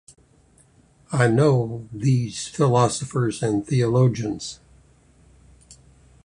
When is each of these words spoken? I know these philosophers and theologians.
I 1.11 1.27
know 1.27 1.87
these 1.91 2.47
philosophers 2.47 3.43
and 3.43 3.63
theologians. 3.63 4.59